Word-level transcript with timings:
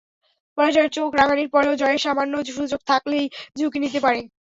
পরাজয়ের 0.57 0.91
চোখ 0.93 1.09
রাঙানির 1.15 1.49
পরও 1.53 1.79
জয়ের 1.81 2.03
সামান্য 2.05 2.33
সুযোগ 2.49 2.81
থাকলেই 2.89 3.25
ঝুঁকি 3.57 3.79
নিতে 3.83 3.99
পারে। 4.05 4.19